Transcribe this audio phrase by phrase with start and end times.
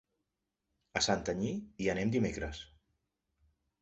[1.01, 1.51] A Santanyí
[1.85, 2.63] hi anem dimecres.